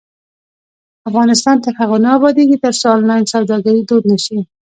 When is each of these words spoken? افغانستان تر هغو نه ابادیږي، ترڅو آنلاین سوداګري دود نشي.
افغانستان 1.09 1.55
تر 1.63 1.73
هغو 1.79 1.97
نه 2.05 2.09
ابادیږي، 2.17 2.57
ترڅو 2.63 2.87
آنلاین 2.97 3.23
سوداګري 3.33 3.81
دود 3.89 4.03
نشي. 4.11 4.37